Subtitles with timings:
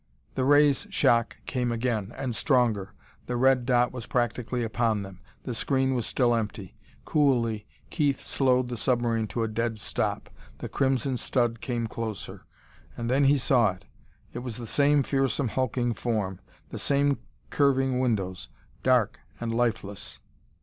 [0.33, 2.95] The ray's shock came again and stronger.
[3.27, 5.19] The red dot was practically upon them.
[5.43, 6.75] The screen was still empty.
[7.05, 10.27] Coolly, Keith slowed the submarine to a dead stop.
[10.57, 12.47] The crimson stud came closer....
[12.97, 13.85] And then he saw it.
[14.33, 16.39] It was the same fearsome, hulking form.
[16.69, 17.19] The same
[17.51, 18.49] curving windows,
[18.81, 20.19] dark and lifeless.